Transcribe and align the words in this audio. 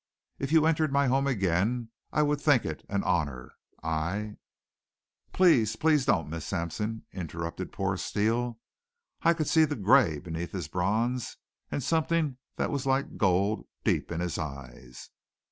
If 0.39 0.51
you 0.51 0.65
entered 0.65 0.91
my 0.91 1.05
home 1.05 1.27
again 1.27 1.89
I 2.11 2.23
would 2.23 2.41
think 2.41 2.65
it 2.65 2.83
an 2.89 3.03
honor. 3.03 3.53
I" 3.83 4.37
"Please 5.31 5.75
please 5.75 6.07
don't, 6.07 6.27
Miss 6.27 6.43
Sampson," 6.43 7.05
interrupted 7.13 7.71
poor 7.71 7.97
Steele. 7.97 8.57
I 9.21 9.35
could 9.35 9.47
see 9.47 9.63
the 9.63 9.75
gray 9.75 10.17
beneath 10.17 10.53
his 10.53 10.67
bronze 10.67 11.37
and 11.69 11.83
something 11.83 12.37
that 12.55 12.71
was 12.71 12.87
like 12.87 13.17
gold 13.17 13.67
deep 13.83 14.11
in 14.11 14.21
his 14.21 14.39
eyes. 14.39 15.11